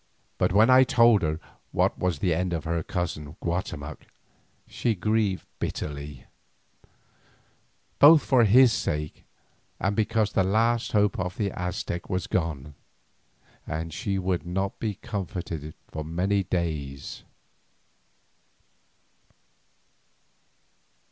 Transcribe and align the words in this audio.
But 0.39 0.51
when 0.51 0.71
I 0.71 0.83
told 0.83 1.21
her 1.21 1.39
what 1.71 1.99
was 1.99 2.17
the 2.17 2.33
end 2.33 2.53
of 2.53 2.63
her 2.63 2.81
cousin 2.81 3.35
Guatemoc 3.39 4.07
she 4.65 4.95
grieved 4.95 5.45
bitterly, 5.59 6.25
both 7.99 8.23
for 8.23 8.45
his 8.45 8.73
sake 8.73 9.25
and 9.79 9.95
because 9.95 10.31
the 10.33 10.41
last 10.43 10.93
hope 10.93 11.19
of 11.19 11.37
the 11.37 11.51
Aztec 11.51 12.09
was 12.09 12.25
gone, 12.25 12.73
and 13.67 13.93
she 13.93 14.17
would 14.17 14.43
not 14.43 14.79
be 14.79 14.95
comforted 14.95 15.75
for 15.87 16.03
many 16.03 16.41
days. 16.45 17.23